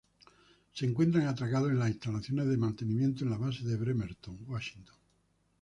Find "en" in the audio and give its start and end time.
1.69-1.77, 3.23-3.29